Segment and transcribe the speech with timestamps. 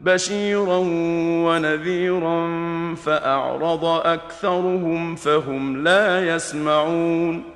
[0.00, 0.78] بشيرا
[1.46, 2.46] ونذيرا
[2.94, 7.55] فاعرض اكثرهم فهم لا يسمعون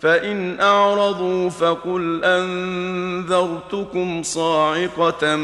[0.00, 5.36] فإن أعرضوا فقل أنذرتكم صاعقة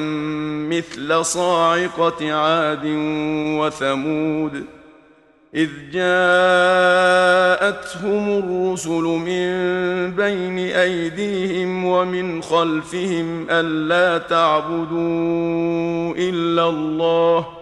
[0.68, 2.84] مثل صاعقة عاد
[3.58, 4.64] وثمود
[5.54, 6.38] إذ جاءتهم
[8.38, 9.46] الرسل من
[10.10, 17.61] بين أيديهم ومن خلفهم ألا تعبدوا إلا الله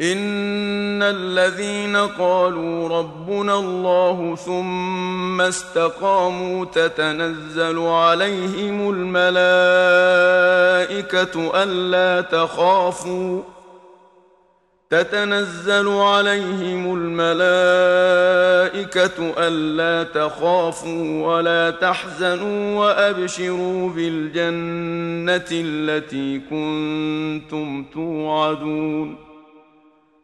[0.00, 9.32] ان الذين قالوا ربنا الله ثم استقاموا تتنزل عليهم الملائكه
[11.62, 13.42] الا تخافوا
[14.90, 17.74] تتنزل عليهم الملائكة
[19.38, 29.25] ألا تخافوا ولا تحزنوا وأبشروا بالجنة التي كنتم توعدون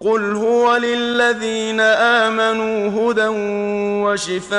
[0.00, 3.26] قل هو للذين امنوا هدى
[4.04, 4.56] وشفاء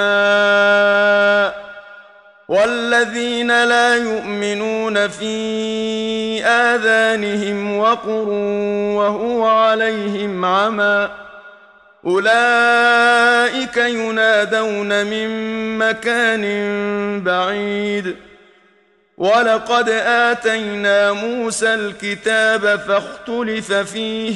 [2.47, 8.29] والذين لا يؤمنون في اذانهم وقر
[8.97, 11.09] وهو عليهم عمى
[12.05, 15.27] اولئك ينادون من
[15.77, 16.43] مكان
[17.23, 18.15] بعيد
[19.17, 24.35] ولقد اتينا موسى الكتاب فاختلف فيه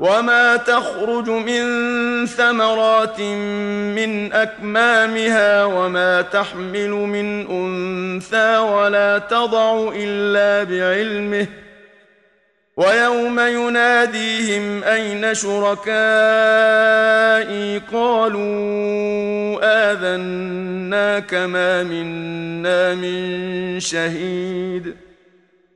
[0.00, 1.64] وما تخرج من
[2.26, 11.46] ثمرات من اكمامها وما تحمل من انثى ولا تضع الا بعلمه
[12.76, 15.88] ويوم يناديهم اين شركائي
[17.92, 25.05] قالوا اذناك ما منا من شهيد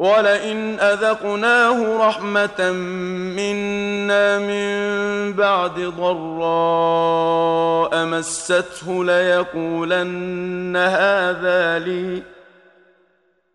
[0.00, 2.72] ولئن أذقناه رحمة
[3.36, 7.26] منا من بعد ضراء
[8.06, 12.22] مسته ليقولن هذا لي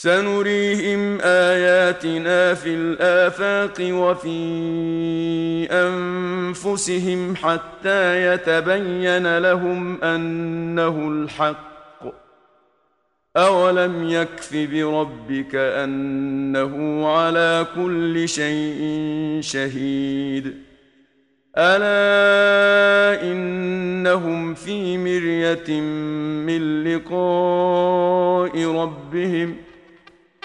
[0.00, 4.38] سنريهم آياتنا في الآفاق وفي
[5.70, 12.04] أنفسهم حتى يتبين لهم أنه الحق.
[13.36, 20.54] أولم يكف بربك أنه على كل شيء شهيد.
[21.56, 25.80] ألا إنهم في مرية
[26.46, 29.67] من لقاء ربهم